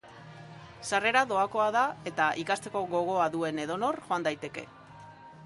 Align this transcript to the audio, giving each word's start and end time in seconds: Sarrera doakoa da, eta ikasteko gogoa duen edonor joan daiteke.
Sarrera 0.91 1.21
doakoa 1.31 1.67
da, 1.75 1.83
eta 2.13 2.31
ikasteko 2.45 2.83
gogoa 2.95 3.29
duen 3.37 3.63
edonor 3.67 4.01
joan 4.09 4.27
daiteke. 4.31 4.67